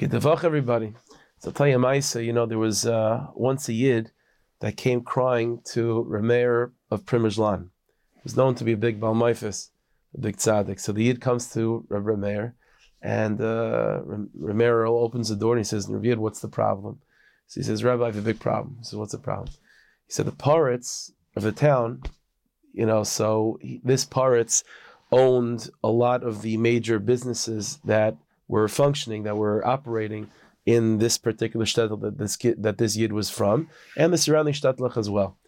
Good 0.00 0.12
Devach, 0.12 0.44
everybody. 0.44 0.94
So 1.40 1.50
I'll 1.50 1.52
tell 1.52 1.68
you, 1.68 1.76
Maisa, 1.76 2.24
you 2.24 2.32
know, 2.32 2.46
there 2.46 2.56
was 2.56 2.86
uh, 2.86 3.26
once 3.34 3.68
a 3.68 3.74
Yid 3.74 4.12
that 4.60 4.78
came 4.78 5.02
crying 5.02 5.60
to 5.72 6.06
Rameir 6.08 6.70
of 6.90 7.04
Primishlan. 7.04 7.64
He 8.14 8.20
was 8.24 8.34
known 8.34 8.54
to 8.54 8.64
be 8.64 8.72
a 8.72 8.78
big 8.78 8.98
Balmaifis, 8.98 9.68
a 10.16 10.20
big 10.22 10.38
tzaddik. 10.38 10.80
So 10.80 10.92
the 10.92 11.04
Yid 11.04 11.20
comes 11.20 11.52
to 11.52 11.84
Rabbi 11.90 12.12
Rameir, 12.12 12.54
and 13.02 13.42
uh, 13.42 14.00
Rameir 14.40 14.88
opens 14.88 15.28
the 15.28 15.36
door 15.36 15.52
and 15.52 15.60
he 15.60 15.68
says, 15.68 15.86
Yid, 15.90 16.18
what's 16.18 16.40
the 16.40 16.48
problem? 16.48 17.00
So 17.48 17.60
he 17.60 17.64
says, 17.66 17.84
Rabbi, 17.84 18.02
I 18.02 18.06
have 18.06 18.16
a 18.16 18.22
big 18.22 18.40
problem. 18.40 18.76
He 18.78 18.84
says, 18.84 18.96
what's 18.96 19.12
the 19.12 19.18
problem? 19.18 19.50
He 20.06 20.14
said, 20.14 20.24
the 20.24 20.32
poritz 20.32 21.10
of 21.36 21.42
the 21.42 21.52
town, 21.52 22.04
you 22.72 22.86
know, 22.86 23.04
so 23.04 23.58
he, 23.60 23.82
this 23.84 24.06
poritz 24.06 24.64
owned 25.12 25.68
a 25.84 25.90
lot 25.90 26.22
of 26.22 26.40
the 26.40 26.56
major 26.56 26.98
businesses 26.98 27.80
that 27.84 28.16
were 28.50 28.68
functioning, 28.68 29.22
that 29.22 29.36
were 29.36 29.66
operating 29.66 30.30
in 30.66 30.98
this 30.98 31.16
particular 31.18 31.64
shtetl 31.64 32.00
that 32.02 32.18
this 32.18 32.36
that 32.58 32.78
this 32.78 32.96
yid 32.96 33.12
was 33.12 33.30
from, 33.30 33.68
and 33.96 34.12
the 34.12 34.18
surrounding 34.18 34.54
shtetl 34.54 34.96
as 34.96 35.08
well. 35.08 35.38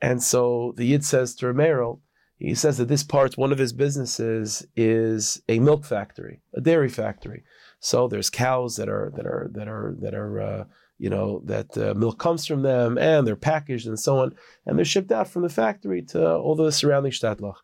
And 0.00 0.22
so 0.22 0.74
the 0.76 0.84
yid 0.84 1.04
says 1.04 1.34
to 1.36 1.46
Romero, 1.46 2.00
he 2.36 2.54
says 2.54 2.76
that 2.78 2.88
this 2.88 3.04
poritz, 3.04 3.38
one 3.38 3.52
of 3.52 3.58
his 3.58 3.72
businesses, 3.72 4.66
is 4.74 5.40
a 5.48 5.60
milk 5.60 5.84
factory, 5.84 6.42
a 6.54 6.60
dairy 6.60 6.88
factory. 6.88 7.44
So 7.78 8.08
there's 8.08 8.30
cows 8.30 8.76
that 8.76 8.88
are 8.88 9.12
that 9.16 9.26
are 9.26 9.48
that 9.54 9.68
are 9.68 9.94
that 10.00 10.14
are 10.14 10.40
uh, 10.40 10.64
you 10.98 11.10
know 11.10 11.40
that 11.44 11.78
uh, 11.78 11.94
milk 11.94 12.18
comes 12.18 12.44
from 12.46 12.62
them, 12.62 12.98
and 12.98 13.26
they're 13.26 13.36
packaged 13.36 13.86
and 13.86 13.98
so 13.98 14.18
on, 14.18 14.34
and 14.66 14.76
they're 14.76 14.84
shipped 14.84 15.12
out 15.12 15.28
from 15.28 15.42
the 15.42 15.48
factory 15.48 16.02
to 16.02 16.34
all 16.36 16.56
the 16.56 16.72
surrounding 16.72 17.12
shtatlach. 17.12 17.56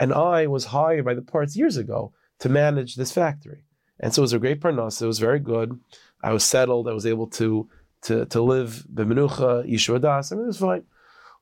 And 0.00 0.12
I 0.12 0.46
was 0.46 0.66
hired 0.66 1.04
by 1.04 1.14
the 1.14 1.22
poritz 1.22 1.54
years 1.54 1.76
ago 1.76 2.12
to 2.40 2.48
manage 2.48 2.96
this 2.96 3.12
factory. 3.12 3.64
And 4.00 4.12
so 4.12 4.20
it 4.20 4.24
was 4.24 4.32
a 4.32 4.38
great 4.38 4.60
parnas. 4.60 5.00
It 5.00 5.06
was 5.06 5.18
very 5.18 5.38
good. 5.38 5.78
I 6.22 6.32
was 6.32 6.44
settled. 6.44 6.88
I 6.88 6.92
was 6.92 7.06
able 7.06 7.26
to 7.28 7.68
to 8.02 8.26
to 8.26 8.42
live 8.42 8.84
b'menucha 8.92 9.68
yishua 9.70 10.00
das. 10.00 10.32
I 10.32 10.36
mean, 10.36 10.44
it 10.44 10.48
was 10.48 10.58
fine. 10.58 10.84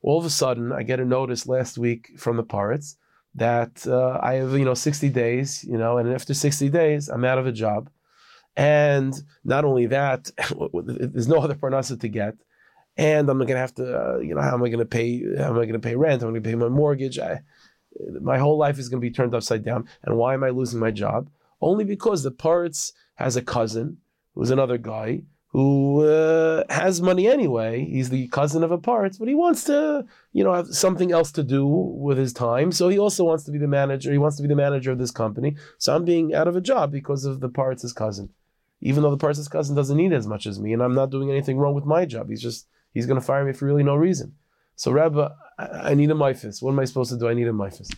All 0.01 0.19
of 0.19 0.25
a 0.25 0.29
sudden, 0.29 0.71
I 0.71 0.83
get 0.83 0.99
a 0.99 1.05
notice 1.05 1.47
last 1.47 1.77
week 1.77 2.11
from 2.17 2.37
the 2.37 2.43
poritz 2.43 2.97
that 3.35 3.87
uh, 3.87 4.19
I 4.21 4.35
have 4.35 4.51
you 4.57 4.65
know 4.65 4.73
60 4.73 5.09
days, 5.09 5.63
you 5.63 5.77
know, 5.77 5.97
and 5.97 6.13
after 6.13 6.33
60 6.33 6.69
days, 6.69 7.09
I'm 7.09 7.25
out 7.25 7.37
of 7.37 7.47
a 7.47 7.51
job. 7.51 7.89
And 8.55 9.13
not 9.43 9.65
only 9.65 9.87
that, 9.87 10.29
there's 10.85 11.27
no 11.27 11.37
other 11.37 11.55
parnasa 11.55 11.99
to 11.99 12.07
get, 12.07 12.35
and 12.97 13.29
I'm 13.29 13.37
going 13.37 13.47
to 13.47 13.57
have 13.57 13.73
to, 13.75 14.15
uh, 14.15 14.17
you 14.19 14.35
know, 14.35 14.41
how 14.41 14.53
am 14.53 14.63
I 14.63 14.67
going 14.67 14.79
to 14.79 14.85
pay? 14.85 15.23
How 15.37 15.49
am 15.49 15.57
I 15.57 15.65
going 15.65 15.73
to 15.73 15.79
pay 15.79 15.95
rent? 15.95 16.21
How 16.21 16.27
am 16.27 16.33
I 16.33 16.39
going 16.39 16.43
to 16.43 16.49
pay 16.49 16.55
my 16.55 16.69
mortgage? 16.69 17.17
I, 17.17 17.41
my 18.21 18.37
whole 18.37 18.57
life 18.57 18.77
is 18.77 18.89
going 18.89 19.01
to 19.01 19.07
be 19.07 19.13
turned 19.13 19.33
upside 19.33 19.63
down. 19.63 19.87
And 20.03 20.17
why 20.17 20.33
am 20.33 20.43
I 20.43 20.49
losing 20.49 20.79
my 20.79 20.91
job? 20.91 21.29
Only 21.63 21.85
because 21.85 22.23
the 22.23 22.31
poritz 22.31 22.91
has 23.15 23.35
a 23.35 23.41
cousin 23.41 23.97
who's 24.33 24.51
another 24.51 24.77
guy 24.77 25.23
who 25.53 26.03
uh, 26.03 26.63
has 26.69 26.99
money 26.99 27.27
anyway. 27.27 27.85
He's 27.85 28.09
the 28.09 28.27
cousin 28.29 28.63
of 28.63 28.71
a 28.71 28.77
poritz, 28.79 29.19
but 29.19 29.27
he 29.27 29.35
wants 29.35 29.63
to, 29.65 30.03
you 30.31 30.43
know, 30.43 30.51
have 30.51 30.67
something 30.69 31.11
else 31.11 31.31
to 31.33 31.43
do 31.43 31.67
with 31.67 32.17
his 32.17 32.33
time. 32.33 32.71
So 32.71 32.89
he 32.89 32.97
also 32.97 33.23
wants 33.23 33.43
to 33.43 33.51
be 33.51 33.59
the 33.59 33.67
manager. 33.67 34.11
He 34.11 34.17
wants 34.17 34.35
to 34.37 34.41
be 34.41 34.49
the 34.49 34.55
manager 34.55 34.91
of 34.91 34.97
this 34.97 35.11
company. 35.11 35.55
So 35.77 35.95
I'm 35.95 36.05
being 36.05 36.33
out 36.33 36.47
of 36.47 36.55
a 36.55 36.61
job 36.61 36.91
because 36.91 37.23
of 37.23 37.39
the 37.39 37.49
poritz' 37.49 37.93
cousin, 37.93 38.29
even 38.81 39.03
though 39.03 39.15
the 39.15 39.23
poritz' 39.23 39.49
cousin 39.49 39.75
doesn't 39.75 39.95
need 39.95 40.11
as 40.11 40.25
much 40.25 40.47
as 40.47 40.59
me, 40.59 40.73
and 40.73 40.81
I'm 40.81 40.95
not 40.95 41.11
doing 41.11 41.29
anything 41.29 41.57
wrong 41.59 41.75
with 41.75 41.85
my 41.85 42.05
job. 42.05 42.29
He's 42.29 42.41
just 42.41 42.67
he's 42.91 43.05
going 43.05 43.19
to 43.19 43.25
fire 43.25 43.45
me 43.45 43.53
for 43.53 43.65
really 43.67 43.83
no 43.83 43.95
reason. 43.95 44.33
So 44.75 44.91
Rabbi, 44.91 45.29
I, 45.59 45.93
need 45.93 46.09
a 46.09 46.15
myphis. 46.15 46.63
What 46.63 46.71
am 46.71 46.79
I 46.79 46.85
supposed 46.85 47.11
to 47.11 47.17
do? 47.19 47.27
I 47.27 47.35
need 47.35 47.47
a 47.47 47.51
myphis. 47.51 47.93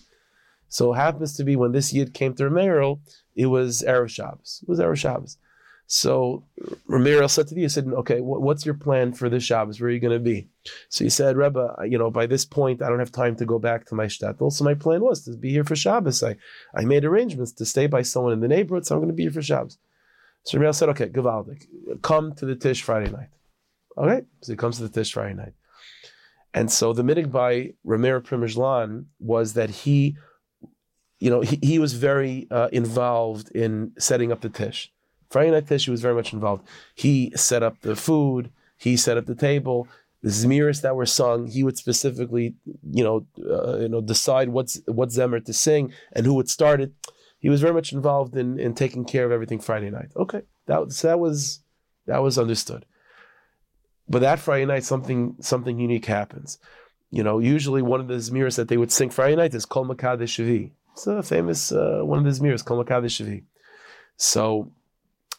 So 0.76 0.94
it 0.94 0.98
happens 0.98 1.38
to 1.38 1.46
be 1.46 1.56
when 1.56 1.72
this 1.72 1.94
yid 1.94 2.14
came 2.14 2.34
to 2.34 2.50
Ramiro, 2.50 3.00
it 3.34 3.46
was 3.46 3.82
Erev 3.88 4.10
Shabbos. 4.10 4.60
It 4.62 4.68
was 4.68 4.78
Erev 4.78 4.98
Shabbos. 4.98 5.38
So 5.88 6.44
Ramiro 6.88 7.28
said 7.28 7.48
to 7.48 7.56
the, 7.56 7.62
he 7.62 7.70
said, 7.70 7.88
okay, 7.88 8.20
what's 8.20 8.66
your 8.66 8.76
plan 8.76 9.14
for 9.14 9.30
this 9.30 9.46
Shabbos? 9.46 9.80
Where 9.80 9.88
are 9.88 9.94
you 9.94 10.02
going 10.02 10.20
to 10.20 10.20
be? 10.20 10.50
So 10.90 11.06
he 11.06 11.10
said, 11.10 11.38
Rebbe, 11.38 11.76
uh, 11.80 11.84
you 11.84 11.98
know, 11.98 12.12
by 12.12 12.26
this 12.26 12.44
point, 12.44 12.82
I 12.82 12.90
don't 12.90 13.00
have 13.00 13.14
time 13.14 13.38
to 13.38 13.46
go 13.46 13.58
back 13.58 13.86
to 13.86 13.96
my 13.96 14.08
shtetl. 14.08 14.52
So 14.52 14.66
my 14.66 14.74
plan 14.74 15.00
was 15.00 15.24
to 15.24 15.38
be 15.38 15.50
here 15.50 15.64
for 15.64 15.78
Shabbos. 15.78 16.22
I, 16.22 16.36
I 16.76 16.84
made 16.84 17.06
arrangements 17.06 17.54
to 17.54 17.66
stay 17.66 17.88
by 17.88 18.02
someone 18.02 18.34
in 18.34 18.42
the 18.42 18.50
neighborhood, 18.50 18.86
so 18.86 18.96
I'm 18.96 19.00
going 19.00 19.08
to 19.08 19.16
be 19.16 19.24
here 19.24 19.32
for 19.32 19.42
Shabbos. 19.42 19.78
So 20.44 20.58
Ramiro 20.58 20.74
said, 20.74 20.90
okay, 20.90 21.08
Gavaldik, 21.08 22.02
come 22.02 22.34
to 22.34 22.46
the 22.46 22.58
Tish 22.58 22.82
Friday 22.82 23.10
night. 23.10 23.30
Okay, 23.98 24.26
so 24.42 24.52
he 24.52 24.58
comes 24.58 24.76
to 24.76 24.84
the 24.84 24.90
Tish 24.90 25.14
Friday 25.14 25.36
night. 25.36 25.54
And 26.54 26.70
so 26.70 26.92
the 26.92 27.04
mitig 27.04 27.32
by 27.32 27.76
Ramiro 27.86 28.20
Primishlan 28.20 29.06
was 29.20 29.54
that 29.54 29.70
he 29.70 30.18
you 31.20 31.30
know, 31.30 31.42
he, 31.42 31.60
he 31.62 31.80
was 31.80 31.94
very 31.94 32.48
uh, 32.52 32.70
involved 32.72 33.52
in 33.52 33.94
setting 33.98 34.32
up 34.32 34.42
the 34.42 34.50
tish. 34.50 34.92
Friday 35.30 35.52
night 35.52 35.68
tish, 35.68 35.86
he 35.86 35.92
was 35.92 36.02
very 36.02 36.16
much 36.16 36.34
involved. 36.34 36.68
He 36.94 37.32
set 37.36 37.64
up 37.64 37.82
the 37.82 37.96
food. 37.96 38.52
He 38.78 38.98
set 38.98 39.18
up 39.18 39.26
the 39.26 39.36
table. 39.36 39.88
The 40.22 40.30
zmiris 40.30 40.82
that 40.82 40.96
were 40.96 41.06
sung, 41.06 41.48
he 41.48 41.64
would 41.64 41.78
specifically, 41.78 42.56
you 42.92 43.04
know, 43.04 43.26
uh, 43.48 43.80
you 43.80 43.90
know, 43.90 44.02
decide 44.02 44.50
what's 44.50 44.82
what 44.88 45.10
zemer 45.10 45.44
to 45.46 45.54
sing 45.54 45.94
and 46.14 46.26
who 46.26 46.34
would 46.34 46.50
start 46.50 46.82
it. 46.82 46.92
He 47.38 47.50
was 47.50 47.62
very 47.62 47.74
much 47.74 47.94
involved 47.94 48.36
in 48.36 48.60
in 48.60 48.74
taking 48.74 49.06
care 49.06 49.26
of 49.26 49.32
everything 49.32 49.60
Friday 49.60 49.92
night. 49.92 50.10
Okay, 50.16 50.42
that 50.66 50.90
that 51.04 51.20
was 51.20 51.60
that 52.08 52.24
was 52.24 52.40
understood. 52.40 52.86
But 54.08 54.20
that 54.22 54.40
Friday 54.40 54.66
night, 54.66 54.84
something 54.84 55.36
something 55.42 55.80
unique 55.80 56.06
happens. 56.06 56.58
You 57.12 57.24
know, 57.24 57.40
usually 57.40 57.82
one 57.82 58.00
of 58.00 58.08
the 58.08 58.16
zmiris 58.16 58.56
that 58.56 58.68
they 58.68 58.78
would 58.78 58.92
sing 58.92 59.10
Friday 59.10 59.36
night 59.36 59.54
is 59.54 59.66
Kol 59.66 59.86
Makadesh. 59.86 60.72
It's 60.96 61.08
a 61.08 61.22
famous 61.22 61.74
uh, 61.74 62.00
one 62.04 62.20
of 62.20 62.26
his 62.26 62.40
mirrors, 62.40 62.62
Kol 62.62 62.82
Shavi. 62.86 63.44
So 64.16 64.72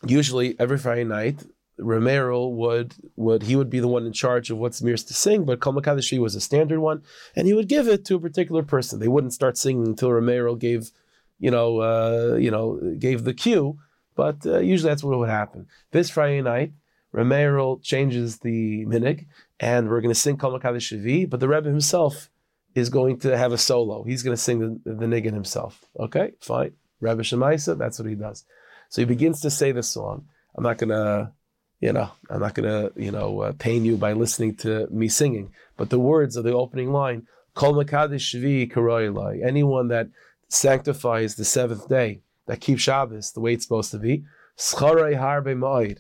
usually 0.06 0.55
every 0.61 0.77
Friday 0.77 1.05
night, 1.05 1.44
Romero 1.78 2.47
would 2.47 2.94
would 3.17 3.43
he 3.44 3.56
would 3.56 3.71
be 3.71 3.81
the 3.81 3.89
one 3.89 4.05
in 4.05 4.12
charge 4.12 4.50
of 4.50 4.59
what 4.59 4.72
zmirs 4.72 5.06
to 5.06 5.15
sing, 5.15 5.45
but 5.45 5.61
Shavi 5.61 6.19
was 6.19 6.34
a 6.34 6.43
standard 6.43 6.81
one, 6.81 7.03
and 7.34 7.47
he 7.47 7.55
would 7.55 7.69
give 7.69 7.89
it 7.89 8.05
to 8.05 8.16
a 8.16 8.21
particular 8.21 8.62
person. 8.62 8.99
They 8.99 9.09
wouldn't 9.09 9.33
start 9.33 9.56
singing 9.56 9.87
until 9.87 10.12
Romero 10.12 10.56
gave, 10.56 10.91
you 11.39 11.50
know, 11.50 11.81
uh, 11.81 12.37
you 12.37 12.50
know, 12.50 12.95
gave 12.99 13.25
the 13.25 13.34
cue. 13.34 13.78
But 14.15 14.45
uh, 14.45 14.59
usually 14.59 14.91
that's 14.91 15.05
what 15.05 15.19
would 15.19 15.31
happen. 15.31 15.69
This 15.91 16.11
Friday 16.11 16.43
night, 16.43 16.72
Romero 17.12 17.81
changes 17.83 18.41
the 18.41 18.84
minig, 18.84 19.25
and 19.59 19.89
we're 19.89 20.03
going 20.03 20.15
to 20.15 20.21
sing 20.21 20.37
Shavi, 20.37 21.28
but 21.28 21.41
the 21.41 21.49
Rebbe 21.49 21.69
himself 21.71 22.28
is 22.77 22.91
going 22.91 23.19
to 23.19 23.37
have 23.37 23.53
a 23.53 23.59
solo. 23.59 24.05
He's 24.05 24.23
going 24.23 24.37
to 24.37 24.43
sing 24.43 24.81
the, 24.85 24.95
the 24.95 25.21
himself. 25.21 25.83
Okay, 25.99 26.33
fine. 26.41 26.73
Rabbi 27.01 27.23
Shemaisa, 27.23 27.77
that's 27.77 27.99
what 27.99 28.09
he 28.09 28.15
does. 28.15 28.45
So 28.91 29.01
he 29.01 29.07
begins 29.07 29.41
to 29.41 29.51
say 29.51 29.73
the 29.73 29.83
song. 29.83 30.27
I'm 30.55 30.63
not 30.63 30.77
going 30.77 30.91
to, 30.91 31.33
you 31.81 31.93
know, 31.93 32.11
I'm 32.29 32.41
not 32.41 32.55
going 32.55 32.69
to, 32.69 32.93
you 33.01 33.11
know, 33.11 33.41
uh, 33.41 33.53
pain 33.59 33.87
you 33.87 33.97
by 33.97 34.13
listening 34.13 34.57
to 34.57 34.87
me 34.91 35.09
singing. 35.09 35.53
But 35.79 35.89
the 35.89 35.99
words 35.99 36.37
of 36.37 36.45
the 36.45 36.53
opening 36.53 36.93
line, 36.93 37.27
Kol 37.55 37.75
Makadish 37.75 38.37
Shvi 38.37 39.43
anyone 39.43 39.89
that 39.89 40.09
sanctifies 40.49 41.35
the 41.35 41.45
seventh 41.47 41.89
day, 41.89 42.21
that 42.45 42.61
keeps 42.61 42.83
Shabbos 42.83 43.33
the 43.33 43.41
way 43.41 43.55
it's 43.55 43.65
supposed 43.65 43.91
to 43.93 43.99
be, 43.99 44.25
Scharai 44.59 45.19
Harbe 45.19 45.57
Ma'id, 45.57 45.99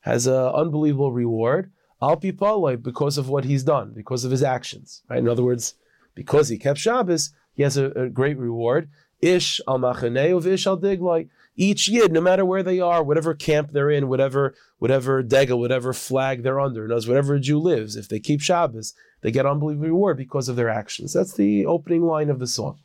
has 0.00 0.26
an 0.26 0.34
unbelievable 0.34 1.12
reward. 1.12 1.70
Al 2.02 2.16
because 2.16 3.16
of 3.16 3.28
what 3.28 3.44
he's 3.44 3.62
done, 3.62 3.92
because 3.94 4.24
of 4.24 4.32
his 4.32 4.42
actions. 4.42 5.02
Right? 5.08 5.20
In 5.20 5.28
other 5.28 5.44
words, 5.44 5.74
because 6.16 6.48
he 6.48 6.58
kept 6.58 6.80
Shabbos, 6.80 7.30
he 7.54 7.62
has 7.62 7.76
a, 7.76 7.90
a 7.90 8.08
great 8.08 8.36
reward. 8.36 8.90
Ish 9.20 9.60
al 9.68 9.78
machaneu 9.78 10.44
ish 10.44 10.66
al 10.66 10.78
diglai. 10.78 11.28
Each 11.54 11.88
yid, 11.88 12.12
no 12.12 12.20
matter 12.20 12.44
where 12.44 12.62
they 12.62 12.80
are, 12.80 13.02
whatever 13.02 13.32
camp 13.34 13.70
they're 13.70 13.90
in, 13.90 14.08
whatever 14.08 14.54
whatever 14.78 15.22
dega, 15.22 15.56
whatever 15.56 15.92
flag 15.92 16.42
they're 16.42 16.60
under, 16.60 16.88
knows 16.88 17.06
whatever 17.06 17.38
Jew 17.38 17.58
lives, 17.58 17.96
if 17.96 18.08
they 18.08 18.18
keep 18.18 18.40
Shabbos, 18.40 18.92
they 19.22 19.30
get 19.30 19.46
unbelievable 19.46 19.86
reward 19.86 20.18
because 20.18 20.48
of 20.48 20.56
their 20.56 20.68
actions. 20.68 21.12
That's 21.12 21.34
the 21.34 21.64
opening 21.64 22.02
line 22.02 22.28
of 22.28 22.40
the 22.40 22.46
song. 22.46 22.80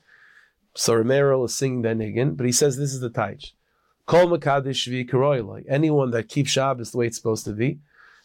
So 0.74 0.94
Romero 0.94 1.44
is 1.44 1.54
singing 1.54 1.82
that 1.82 2.00
again, 2.00 2.36
but 2.36 2.46
he 2.46 2.52
says 2.54 2.78
this 2.78 2.94
is 2.94 3.02
the 3.02 3.10
taich. 3.10 3.52
Kol 4.06 4.28
makadish 4.28 4.88
vi 4.88 5.64
Anyone 5.70 6.12
that 6.12 6.30
keeps 6.30 6.52
Shabbos 6.52 6.92
the 6.92 6.98
way 6.98 7.08
it's 7.08 7.18
supposed 7.18 7.46
to 7.46 7.54
be, 7.54 7.80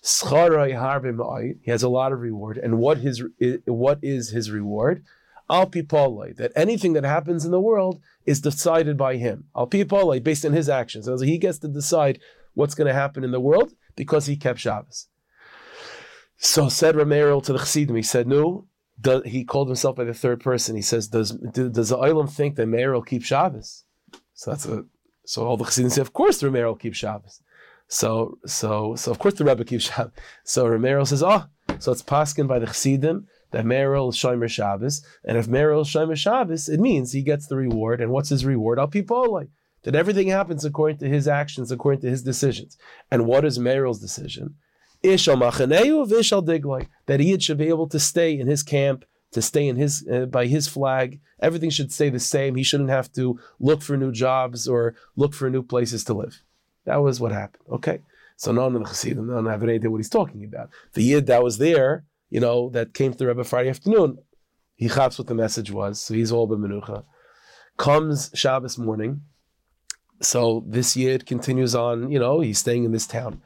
he 0.07 1.71
has 1.71 1.83
a 1.83 1.89
lot 1.89 2.13
of 2.13 2.21
reward. 2.21 2.59
And 2.59 2.79
what 2.79 2.99
his 2.99 3.23
what 3.65 3.99
is 4.03 4.31
his 4.31 4.51
reward? 4.51 5.05
Al 5.49 5.67
that 5.67 6.53
anything 6.57 6.93
that 6.95 7.05
happens 7.05 7.45
in 7.45 7.51
the 7.51 7.61
world 7.61 8.01
is 8.25 8.41
decided 8.41 8.97
by 8.97 9.17
him. 9.17 9.45
Al 9.55 9.67
based 9.67 10.45
on 10.45 10.53
his 10.53 10.69
actions. 10.69 11.07
So 11.07 11.19
he 11.19 11.39
gets 11.39 11.59
to 11.61 11.69
decide 11.69 12.21
what's 12.55 12.75
going 12.75 12.89
to 12.89 12.95
happen 12.95 13.25
in 13.25 13.33
the 13.33 13.41
world 13.41 13.75
because 13.97 14.27
he 14.27 14.37
kept 14.37 14.61
Shabbos. 14.61 15.09
So 16.39 16.69
said 16.69 16.97
Ramiro 16.97 17.41
to 17.41 17.53
the 17.53 17.59
Chassidim, 17.59 17.97
he 17.97 18.03
said, 18.03 18.27
no, 18.27 18.67
he 19.25 19.45
called 19.45 19.69
himself 19.69 19.97
by 19.97 20.05
the 20.05 20.15
third 20.15 20.41
person. 20.41 20.77
He 20.77 20.83
says, 20.83 21.09
does, 21.09 21.33
does 21.33 21.89
the 21.89 21.97
Olam 21.97 22.31
think 22.31 22.57
that 22.57 22.67
Meir 22.67 22.93
will 22.93 23.03
keep 23.03 23.23
Shabbos? 23.23 23.85
So 24.35 24.51
that's 24.51 24.67
a, 24.67 24.85
so 25.25 25.47
all 25.47 25.57
the 25.57 25.65
Chassidim 25.65 25.91
say, 25.91 26.01
of 26.01 26.13
course 26.13 26.43
Ramiro 26.43 26.69
will 26.69 26.77
keep 26.77 26.95
Shabbos. 26.95 27.41
So, 27.89 28.39
so, 28.47 28.95
so 28.97 29.11
of 29.11 29.19
course 29.19 29.35
the 29.35 29.45
Rebbe 29.45 29.65
keeps 29.65 29.85
Shabbos. 29.91 30.13
So 30.45 30.67
Romero 30.67 31.05
says, 31.05 31.23
oh, 31.23 31.47
so 31.79 31.93
it's 31.93 32.03
paskin 32.03 32.47
by 32.47 32.59
the 32.59 32.67
Chassidim 32.67 33.27
that 33.51 33.65
Meril 33.65 34.11
is 34.11 34.17
Shomer 34.17 34.49
Shabbos, 34.49 35.05
and 35.25 35.39
if 35.39 35.47
Meril 35.47 35.83
is 35.83 35.89
Shomer 35.89 36.17
Shabbos, 36.17 36.69
it 36.69 36.81
means 36.81 37.13
he 37.13 37.23
gets 37.23 37.47
the 37.47 37.57
reward. 37.57 38.01
And 38.01 38.11
what's 38.11 38.29
his 38.29 38.45
reward? 38.45 38.79
Al 38.79 38.89
Pipolai. 38.89 39.49
that 39.85 39.95
everything 39.95 40.29
happens 40.29 40.65
according 40.65 40.99
to 40.99 41.09
his 41.09 41.29
actions, 41.29 41.71
according 41.71 42.01
to 42.03 42.11
his 42.11 42.23
decisions. 42.23 42.77
And 43.11 43.27
what 43.27 43.45
is 43.45 43.59
Meryl's 43.59 44.01
decision? 44.01 44.57
Ishal 45.03 45.41
machaneu 45.41 46.09
v'ishal 46.09 46.45
digloi. 46.45 46.89
That 47.07 47.21
he 47.21 47.39
should 47.39 47.59
be 47.59 47.69
able 47.69 47.89
to 47.89 48.01
stay 48.01 48.39
in 48.39 48.49
his 48.49 48.63
camp, 48.63 49.05
to 49.33 49.41
stay 49.41 49.69
in 49.69 49.77
his 49.77 50.07
uh, 50.11 50.27
by 50.27 50.47
his 50.47 50.67
flag. 50.67 51.21
Everything 51.41 51.71
should 51.71 51.93
stay 51.93 52.09
the 52.09 52.19
same. 52.19 52.57
He 52.57 52.63
shouldn't 52.63 52.91
have 52.91 53.13
to 53.13 53.39
look 53.61 53.83
for 53.83 53.97
new 53.97 54.11
jobs 54.11 54.67
or 54.67 54.95
look 55.15 55.35
for 55.35 55.51
new 55.51 55.63
places 55.63 56.03
to 56.05 56.15
live. 56.15 56.43
That 56.87 57.03
was 57.03 57.21
what 57.21 57.33
happened. 57.33 57.65
Okay. 57.71 58.01
So 58.37 58.53
none 58.53 58.75
of 58.75 58.83
the 58.83 58.89
Chassidim 58.89 59.29
don't 59.29 59.47
have 59.47 59.63
any 59.63 59.75
idea 59.75 59.91
what 59.91 59.99
he's 59.99 60.09
talking 60.09 60.45
about. 60.45 60.71
The 60.93 61.03
Yid 61.03 61.27
that 61.27 61.43
was 61.43 61.59
there, 61.59 62.05
you 62.31 62.41
know, 62.41 62.71
that 62.71 62.95
came 62.95 63.13
to 63.13 63.19
the 63.19 63.27
Rebbe 63.27 63.45
Friday 63.45 63.71
afternoon, 63.71 64.19
he 64.75 64.89
chaps 64.89 65.19
what 65.19 65.27
the 65.27 65.35
message 65.35 65.71
was, 65.71 66.01
so 66.01 66.13
he's 66.13 66.31
all 66.31 66.49
b'menucha. 66.49 67.05
Comes 67.79 68.31
Shabbos 68.35 68.77
morning, 68.77 69.23
so 70.21 70.65
this 70.67 70.97
Yid 70.97 71.25
continues 71.25 71.75
on, 71.75 72.11
you 72.11 72.19
know, 72.19 72.41
he's 72.41 72.59
staying 72.59 72.85
in 72.85 72.93
this 72.93 73.07
town. 73.07 73.41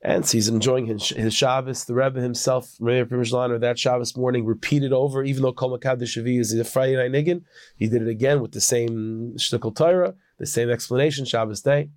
And 0.00 0.24
so 0.24 0.38
he's 0.38 0.48
enjoying 0.48 0.86
his, 0.86 1.08
his 1.08 1.34
Shabbos. 1.34 1.84
The 1.84 1.94
Rebbe 1.94 2.20
himself, 2.20 2.76
Rebbe 2.78 3.12
or 3.12 3.58
that 3.58 3.78
Shabbos 3.80 4.16
morning 4.16 4.46
repeated 4.46 4.92
over, 4.92 5.24
even 5.24 5.42
though 5.42 5.52
Kol 5.52 5.76
Makad 5.76 6.00
Shavi 6.02 6.38
is 6.38 6.54
a 6.54 6.62
Friday 6.62 6.94
night 6.94 7.10
niggin, 7.10 7.42
he 7.76 7.88
did 7.88 8.02
it 8.02 8.08
again 8.08 8.40
with 8.40 8.52
the 8.52 8.60
same 8.60 9.32
shtickle 9.36 9.74
Torah, 9.74 10.14
the 10.38 10.46
same 10.46 10.70
explanation, 10.70 11.24
Shabbos 11.24 11.62
day. 11.62 11.90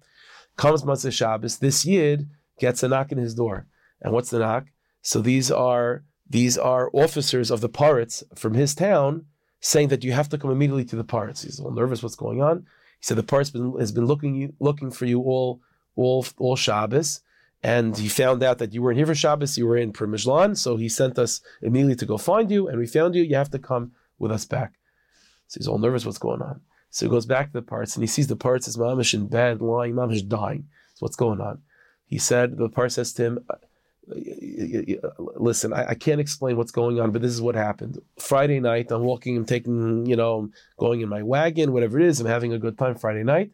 Comes 0.62 0.84
Motzei 0.84 1.12
Shabbos, 1.12 1.58
this 1.58 1.88
Yid 1.88 2.30
gets 2.60 2.84
a 2.84 2.88
knock 2.88 3.12
in 3.12 3.18
his 3.18 3.34
door. 3.34 3.66
And 4.00 4.14
what's 4.14 4.30
the 4.30 4.38
knock? 4.38 4.68
So 5.02 5.20
these 5.20 5.50
are 5.50 6.04
these 6.30 6.56
are 6.56 6.92
officers 6.94 7.50
of 7.50 7.62
the 7.62 7.68
poritz 7.68 8.22
from 8.38 8.54
his 8.54 8.76
town 8.76 9.26
saying 9.60 9.88
that 9.88 10.04
you 10.04 10.12
have 10.12 10.30
to 10.30 10.38
come 10.38 10.52
immediately 10.52 10.86
to 10.86 10.96
the 10.96 11.04
poritz. 11.04 11.44
He's 11.44 11.58
a 11.58 11.64
little 11.64 11.76
nervous. 11.76 12.04
What's 12.04 12.16
going 12.16 12.44
on? 12.44 12.68
He 13.00 13.06
said 13.06 13.18
the 13.18 13.24
poritz 13.24 13.80
has 13.80 13.92
been 13.92 14.06
looking 14.06 14.54
looking 14.60 14.92
for 14.92 15.06
you 15.06 15.22
all 15.22 15.62
all 15.96 16.28
all 16.38 16.56
Shabbos, 16.56 17.22
and 17.64 17.98
he 17.98 18.08
found 18.08 18.44
out 18.44 18.60
that 18.60 18.72
you 18.72 18.84
weren't 18.84 18.98
here 18.98 19.08
for 19.08 19.16
Shabbos. 19.16 19.58
You 19.58 19.66
were 19.66 19.78
in 19.78 19.92
Primishlan, 19.92 20.56
so 20.56 20.78
he 20.78 20.90
sent 20.90 21.18
us 21.18 21.42
immediately 21.64 21.96
to 21.96 22.06
go 22.06 22.20
find 22.20 22.52
you, 22.52 22.68
and 22.68 22.78
we 22.78 22.86
found 22.86 23.16
you. 23.16 23.24
You 23.24 23.36
have 23.36 23.50
to 23.50 23.58
come 23.58 23.94
with 24.20 24.32
us 24.32 24.46
back. 24.46 24.74
So 25.48 25.58
he's 25.58 25.68
all 25.68 25.80
nervous. 25.80 26.06
What's 26.06 26.20
going 26.20 26.44
on? 26.44 26.62
So 26.92 27.06
he 27.06 27.10
goes 27.10 27.26
back 27.26 27.48
to 27.48 27.54
the 27.54 27.62
poritz 27.62 27.96
and 27.96 28.04
he 28.04 28.08
sees 28.08 28.28
the 28.28 28.36
poritz 28.36 28.68
as 28.68 28.78
mamish 28.78 29.14
in 29.14 29.28
bed, 29.28 29.62
lying, 29.62 29.96
mamish 29.96 30.28
dying. 30.28 30.68
So 30.94 31.06
what's 31.06 31.16
going 31.16 31.42
on? 31.42 31.62
He 32.06 32.18
said 32.18 32.58
the 32.58 32.70
poritz 32.70 32.94
says 32.94 33.14
to 33.14 33.24
him, 33.24 33.46
uh, 33.50 33.56
uh, 34.12 35.10
listen, 35.36 35.72
I, 35.74 35.90
I, 35.90 35.94
can't 35.94 36.20
explain 36.20 36.58
what's 36.58 36.72
going 36.72 37.00
on, 37.00 37.12
but 37.12 37.22
this 37.22 37.32
is 37.32 37.42
what 37.42 37.56
happened. 37.56 38.02
Friday 38.20 38.60
night, 38.60 38.92
I'm 38.92 39.04
walking, 39.04 39.38
I'm 39.38 39.46
taking, 39.46 40.06
you 40.06 40.18
know, 40.18 40.50
going 40.78 41.02
in 41.02 41.08
my 41.08 41.22
wagon, 41.22 41.72
whatever 41.72 42.00
it 42.00 42.08
is, 42.08 42.20
I'm 42.20 42.28
having 42.28 42.52
a 42.52 42.60
good 42.60 42.78
time 42.78 42.96
Friday 42.96 43.24
night. 43.24 43.52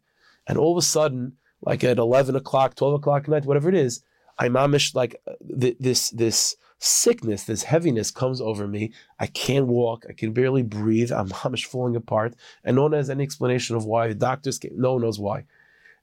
And 0.47 0.57
all 0.57 0.71
of 0.71 0.77
a 0.77 0.81
sudden, 0.81 1.33
like 1.61 1.83
at 1.83 1.97
11 1.97 2.35
o'clock, 2.35 2.75
12 2.75 2.93
o'clock 2.95 3.23
at 3.23 3.29
night, 3.29 3.45
whatever 3.45 3.69
it 3.69 3.75
is, 3.75 4.01
I'm 4.39 4.53
amish 4.53 4.95
like 4.95 5.21
uh, 5.27 5.33
this, 5.41 6.09
this 6.09 6.55
sickness, 6.79 7.43
this 7.43 7.63
heaviness 7.63 8.11
comes 8.11 8.39
over 8.39 8.67
me. 8.67 8.93
I 9.19 9.27
can't 9.27 9.67
walk. 9.67 10.05
I 10.09 10.13
can 10.13 10.33
barely 10.33 10.63
breathe. 10.63 11.11
I'm 11.11 11.29
amish 11.43 11.65
falling 11.65 11.95
apart. 11.95 12.35
And 12.63 12.75
no 12.75 12.83
one 12.83 12.93
has 12.93 13.09
any 13.09 13.23
explanation 13.23 13.75
of 13.75 13.85
why. 13.85 14.07
The 14.07 14.15
doctors, 14.15 14.59
came, 14.59 14.73
no 14.75 14.93
one 14.93 15.01
knows 15.01 15.19
why. 15.19 15.45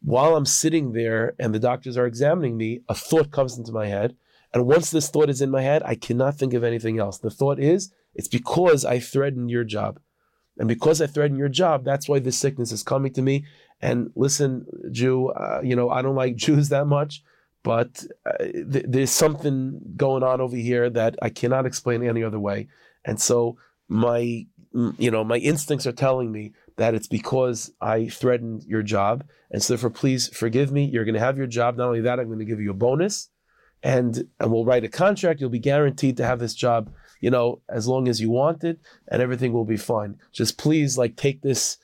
While 0.02 0.36
I'm 0.36 0.46
sitting 0.46 0.92
there 0.92 1.34
and 1.38 1.54
the 1.54 1.58
doctors 1.58 1.96
are 1.96 2.06
examining 2.06 2.56
me, 2.56 2.82
a 2.88 2.94
thought 2.94 3.30
comes 3.30 3.56
into 3.56 3.72
my 3.72 3.86
head 3.86 4.16
and 4.54 4.66
once 4.66 4.92
this 4.92 5.10
thought 5.10 5.28
is 5.28 5.42
in 5.42 5.50
my 5.50 5.62
head, 5.62 5.82
I 5.84 5.96
cannot 5.96 6.36
think 6.36 6.54
of 6.54 6.62
anything 6.62 7.00
else. 7.00 7.18
The 7.18 7.28
thought 7.28 7.58
is, 7.58 7.92
it's 8.14 8.28
because 8.28 8.84
I 8.84 9.00
threatened 9.00 9.50
your 9.50 9.64
job. 9.64 9.98
And 10.56 10.68
because 10.68 11.02
I 11.02 11.08
threatened 11.08 11.40
your 11.40 11.48
job, 11.48 11.84
that's 11.84 12.08
why 12.08 12.20
this 12.20 12.38
sickness 12.38 12.70
is 12.70 12.84
coming 12.84 13.12
to 13.14 13.22
me. 13.22 13.44
And 13.80 14.12
listen, 14.14 14.64
Jew, 14.92 15.30
uh, 15.30 15.60
you 15.64 15.74
know, 15.74 15.90
I 15.90 16.02
don't 16.02 16.14
like 16.14 16.36
Jews 16.46 16.68
that 16.68 16.86
much, 16.86 17.24
but 17.64 18.04
uh, 18.24 18.44
th- 18.44 18.84
there's 18.86 19.10
something 19.10 19.80
going 19.96 20.22
on 20.22 20.40
over 20.40 20.56
here 20.56 20.88
that 20.90 21.16
I 21.20 21.30
cannot 21.30 21.66
explain 21.66 22.06
any 22.06 22.22
other 22.22 22.38
way. 22.38 22.68
And 23.04 23.20
so 23.20 23.56
my, 23.88 24.46
you 24.98 25.10
know, 25.10 25.24
my 25.24 25.38
instincts 25.38 25.86
are 25.86 25.92
telling 25.92 26.30
me 26.30 26.52
that 26.76 26.94
it's 26.94 27.08
because 27.08 27.72
I 27.80 28.08
threatened 28.08 28.62
your 28.64 28.82
job. 28.82 29.24
And 29.50 29.62
so 29.62 29.72
therefore, 29.72 29.90
please 29.90 30.28
forgive 30.28 30.70
me. 30.70 30.84
You're 30.84 31.04
going 31.04 31.14
to 31.14 31.20
have 31.20 31.38
your 31.38 31.48
job. 31.48 31.76
Not 31.76 31.88
only 31.88 32.02
that, 32.02 32.20
I'm 32.20 32.26
going 32.26 32.38
to 32.38 32.44
give 32.44 32.60
you 32.60 32.70
a 32.70 32.74
bonus 32.74 33.30
and 33.84 34.26
and 34.40 34.50
we'll 34.50 34.64
write 34.64 34.84
a 34.84 34.88
contract. 34.88 35.40
You'll 35.40 35.50
be 35.50 35.58
guaranteed 35.58 36.16
to 36.16 36.26
have 36.26 36.40
this 36.40 36.54
job, 36.54 36.90
you 37.20 37.30
know, 37.30 37.60
as 37.68 37.86
long 37.86 38.08
as 38.08 38.20
you 38.20 38.30
want 38.30 38.64
it, 38.64 38.80
and 39.08 39.22
everything 39.22 39.52
will 39.52 39.66
be 39.66 39.76
fine. 39.76 40.18
Just 40.32 40.58
please, 40.58 40.98
like, 40.98 41.16
take 41.16 41.42
this, 41.42 41.76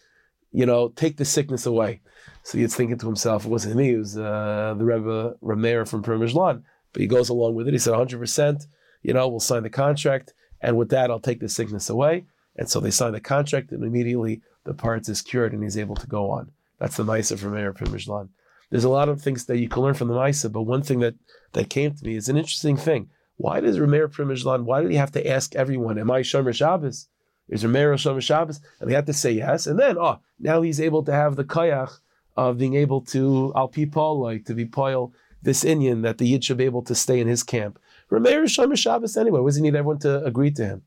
you 0.51 0.67
know, 0.67 0.89
take 0.89 1.19
the 1.19 1.25
sickness 1.25 1.67
away. 1.67 2.01
So 2.43 2.59
he's 2.59 2.75
thinking 2.75 2.99
to 2.99 3.07
himself, 3.07 3.45
it 3.45 3.49
wasn't 3.49 3.77
me, 3.77 3.95
it 3.95 3.99
was 3.99 4.17
uh, 4.17 4.75
the 4.77 4.85
Rebbe 4.85 5.37
Rameir 5.43 5.87
from 5.87 6.03
Primishlan. 6.03 6.63
But 6.93 7.03
he 7.03 7.07
goes 7.07 7.29
along 7.29 7.55
with 7.55 7.69
it. 7.69 7.75
He 7.75 7.79
said, 7.79 7.95
100%, 7.95 8.67
you 9.03 9.13
know, 9.13 9.29
we'll 9.29 9.41
sign 9.41 9.63
the 9.63 9.71
contract, 9.71 10.35
and 10.61 10.77
with 10.77 10.91
that, 10.91 11.11
I'll 11.11 11.21
take 11.21 11.41
the 11.41 11.49
sickness 11.49 11.89
away. 11.89 12.25
And 12.57 12.69
so 12.69 12.81
they 12.81 12.91
sign 12.91 13.13
the 13.13 13.21
contract, 13.21 13.73
and 13.73 13.85
immediately 13.85 14.43
the 14.65 14.75
poritz 14.75 15.09
is 15.09 15.23
cured, 15.23 15.53
and 15.53 15.63
he's 15.63 15.79
able 15.79 15.97
to 15.97 16.07
go 16.07 16.31
on. 16.31 16.51
That's 16.79 16.97
the 16.97 17.05
Maisa 17.05 17.39
from 17.39 17.55
Meir 17.55 17.73
Primishlan. 17.73 18.31
There's 18.71 18.85
a 18.85 18.89
lot 18.89 19.09
of 19.09 19.21
things 19.21 19.47
that 19.47 19.59
you 19.59 19.69
can 19.69 19.83
learn 19.83 19.95
from 19.95 20.09
the 20.09 20.15
Maisa, 20.15 20.51
but 20.51 20.63
one 20.63 20.83
thing 20.83 21.01
that, 21.01 21.15
that 21.53 21.71
came 21.71 21.95
to 21.95 22.05
me 22.05 22.17
is 22.17 22.29
an 22.29 22.37
interesting 22.37 22.77
thing. 22.77 23.11
Why 23.37 23.61
does 23.61 23.79
Rameir 23.79 24.09
Primishlan, 24.09 24.65
why 24.65 24.83
did 24.83 24.91
he 24.91 24.97
have 24.97 25.13
to 25.13 25.27
ask 25.27 25.55
everyone, 25.55 25.99
am 25.99 26.11
I 26.11 26.21
Shomer 26.21 26.55
Shabbos? 26.55 27.09
Is 27.49 27.65
Rameir 27.65 27.95
Shomer 27.95 28.21
Shabbos? 28.21 28.61
And 28.81 28.91
he 28.91 28.95
had 28.95 29.07
to 29.07 29.13
say 29.13 29.33
yes. 29.33 29.67
And 29.67 29.79
then, 29.79 29.97
oh, 29.99 30.19
now 30.39 30.63
he's 30.63 30.81
able 30.81 31.03
to 31.05 31.13
have 31.13 31.37
the 31.37 31.45
kayach 31.45 32.01
of 32.37 32.59
being 32.59 32.75
able 32.75 33.01
to, 33.03 33.53
al 33.57 34.21
like 34.21 34.45
to 34.47 34.55
be 34.55 34.67
poil 34.67 35.13
this 35.43 35.65
Indian 35.65 36.03
that 36.03 36.19
the 36.19 36.27
Yid 36.27 36.45
should 36.45 36.59
be 36.59 36.65
able 36.65 36.83
to 36.83 36.95
stay 36.95 37.21
in 37.21 37.29
his 37.29 37.43
camp. 37.43 37.79
Rameir 38.11 38.45
is 38.45 38.57
Shomer 38.57 38.77
Shabbos 38.77 39.17
anyway. 39.17 39.41
What 39.41 39.49
does 39.49 39.57
he 39.57 39.63
need 39.63 39.77
everyone 39.77 40.01
to 40.01 40.25
agree 40.25 40.51
to 40.53 40.65
him? 40.65 40.83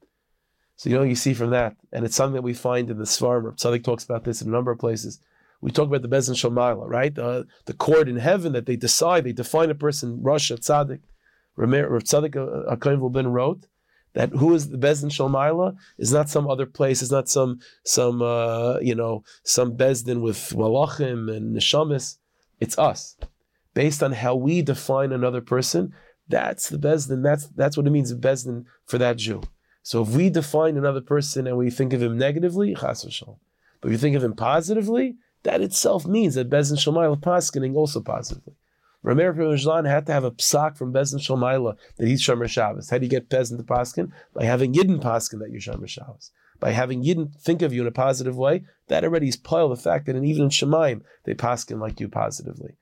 So, 0.75 0.89
you 0.89 0.97
know, 0.97 1.03
you 1.03 1.15
see 1.15 1.33
from 1.33 1.51
that. 1.51 1.75
And 1.91 2.05
it's 2.05 2.15
something 2.15 2.35
that 2.35 2.41
we 2.41 2.53
find 2.53 2.89
in 2.89 2.97
the 2.97 3.05
Svarim. 3.05 3.55
Tzadik 3.55 3.83
talks 3.83 4.03
about 4.03 4.23
this 4.23 4.41
in 4.41 4.49
a 4.49 4.51
number 4.51 4.71
of 4.71 4.79
places 4.79 5.19
we 5.63 5.71
talk 5.71 5.87
about 5.87 6.01
the 6.01 6.09
Bezin 6.09 6.35
Shalmaila, 6.35 6.89
right? 6.89 7.17
Uh, 7.17 7.43
the 7.65 7.73
court 7.73 8.09
in 8.09 8.17
heaven 8.17 8.51
that 8.51 8.65
they 8.65 8.75
decide, 8.75 9.23
they 9.23 9.31
define 9.31 9.69
a 9.69 9.75
person, 9.75 10.17
Rasha, 10.17 10.59
Tzaddik. 10.59 10.99
Rav 11.55 11.69
Tzadok 11.69 12.35
uh, 12.35 12.75
Akaim 12.75 13.09
Ben 13.13 13.27
wrote 13.27 13.65
that 14.13 14.29
who 14.31 14.53
is 14.53 14.69
the 14.69 14.77
Bezdin 14.77 15.09
Shalmaila 15.09 15.75
is 15.97 16.13
not 16.13 16.29
some 16.29 16.49
other 16.49 16.65
place, 16.65 17.01
it's 17.01 17.11
not 17.11 17.29
some 17.29 17.59
some 17.83 18.21
uh, 18.21 18.79
you 18.79 18.95
know 18.95 19.23
some 19.43 19.75
Bezdin 19.75 20.21
with 20.21 20.37
Malachim 20.55 21.35
and 21.35 21.55
Neshamis. 21.55 22.17
It's 22.59 22.77
us, 22.77 23.17
based 23.73 24.01
on 24.01 24.13
how 24.13 24.35
we 24.35 24.61
define 24.61 25.11
another 25.11 25.41
person. 25.41 25.93
That's 26.27 26.69
the 26.69 26.77
Bezdin. 26.77 27.23
That's 27.23 27.47
that's 27.47 27.75
what 27.75 27.87
it 27.87 27.91
means 27.91 28.13
Bezdin 28.13 28.65
for 28.85 28.97
that 28.97 29.17
Jew. 29.17 29.41
So 29.81 30.01
if 30.01 30.09
we 30.09 30.29
define 30.29 30.77
another 30.77 31.01
person 31.01 31.45
and 31.45 31.57
we 31.57 31.69
think 31.69 31.91
of 31.91 32.01
him 32.01 32.17
negatively, 32.17 32.73
chas 32.73 33.03
v'shalom. 33.03 33.37
But 33.81 33.89
if 33.89 33.91
you 33.91 33.97
think 33.97 34.15
of 34.15 34.23
him 34.23 34.33
positively, 34.33 35.17
that 35.43 35.59
itself 35.59 36.05
means 36.05 36.35
that 36.35 36.49
Bezin 36.49 36.77
Shalmaila 36.77 37.19
paskening 37.19 37.75
also 37.75 37.99
positively. 37.99 38.53
Rameir 39.03 39.35
Primishlan 39.35 39.87
had 39.87 40.05
to 40.05 40.13
have 40.13 40.23
a 40.23 40.31
psak 40.31 40.77
from 40.77 40.93
Bezin 40.93 41.19
Shalmaila 41.19 41.75
that 41.97 42.07
he's 42.07 42.21
Shomer 42.21 42.47
Shabbos. 42.47 42.89
How 42.89 42.97
do 42.97 43.05
you 43.05 43.09
get 43.09 43.29
Bezin 43.29 43.57
to 43.57 43.63
paskin? 43.63 44.11
By 44.33 44.45
having 44.45 44.73
Yidden 44.73 45.01
paskin 45.01 45.39
that 45.39 45.51
you're 45.51 45.59
Shomer 45.59 45.87
Shabbos. 45.87 46.31
By 46.59 46.71
having 46.71 47.03
Yidden 47.03 47.35
think 47.35 47.61
of 47.61 47.73
you 47.73 47.81
in 47.81 47.87
a 47.87 47.91
positive 47.91 48.37
way, 48.37 48.63
that 48.87 49.03
already 49.03 49.27
is 49.27 49.35
pile 49.35 49.69
the 49.69 49.75
fact 49.75 50.05
that 50.05 50.15
even 50.15 50.43
in 50.43 50.49
Shemaim 50.49 51.01
they 51.25 51.33
paskin 51.33 51.79
like 51.79 51.99
you 51.99 52.07
positively. 52.07 52.75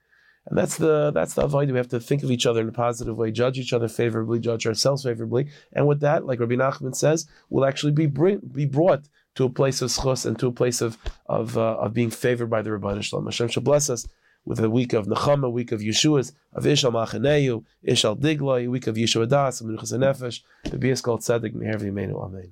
And 0.45 0.57
that's 0.57 0.77
the 0.77 1.11
that's 1.11 1.35
the 1.35 1.43
avoid. 1.43 1.69
We 1.69 1.77
have 1.77 1.87
to 1.89 1.99
think 1.99 2.23
of 2.23 2.31
each 2.31 2.45
other 2.45 2.61
in 2.61 2.69
a 2.69 2.71
positive 2.71 3.17
way, 3.17 3.31
judge 3.31 3.59
each 3.59 3.73
other 3.73 3.87
favorably, 3.87 4.39
judge 4.39 4.65
ourselves 4.65 5.03
favorably, 5.03 5.47
and 5.71 5.87
with 5.87 5.99
that, 6.01 6.25
like 6.25 6.39
Rabbi 6.39 6.55
Nachman 6.55 6.95
says, 6.95 7.27
we'll 7.49 7.65
actually 7.65 7.91
be 7.91 8.07
bring, 8.07 8.39
be 8.39 8.65
brought 8.65 9.07
to 9.35 9.45
a 9.45 9.49
place 9.49 9.81
of 9.81 9.91
schos 9.91 10.25
and 10.25 10.37
to 10.39 10.47
a 10.47 10.51
place 10.51 10.81
of 10.81 10.97
of, 11.27 11.57
uh, 11.57 11.77
of 11.77 11.93
being 11.93 12.09
favored 12.09 12.49
by 12.49 12.61
the 12.63 12.71
Rabban 12.71 13.03
Shalom. 13.03 13.25
Hashem 13.25 13.49
shall 13.49 13.63
bless 13.63 13.89
us 13.89 14.07
with 14.45 14.59
a 14.59 14.69
week 14.69 14.93
of 14.93 15.07
Nechama, 15.07 15.45
a 15.45 15.49
week 15.49 15.71
of 15.71 15.81
Yeshua's, 15.81 16.33
of 16.53 16.63
Ishal 16.63 16.91
Machaneu, 16.91 17.63
Ishal 17.87 18.19
Digloi, 18.19 18.65
a 18.65 18.67
week 18.67 18.87
of 18.87 18.95
Yeshua 18.95 19.27
Das, 19.27 19.61
Menuchas 19.61 19.93
Nefesh, 19.93 20.41
the 20.63 20.77
Bias 20.77 21.01
called 21.01 21.21
Tzedek, 21.21 21.53
Meher 21.53 21.79
V'Yimenu, 21.79 22.23
Amen. 22.23 22.51